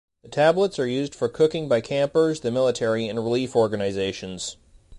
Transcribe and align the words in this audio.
The 0.23 0.29
tablets 0.29 0.79
are 0.79 0.87
used 0.87 1.13
for 1.13 1.29
cooking 1.29 1.67
by 1.67 1.79
campers, 1.79 2.39
the 2.39 2.49
military 2.49 3.07
and 3.07 3.19
relief 3.19 3.55
organizations. 3.55 4.57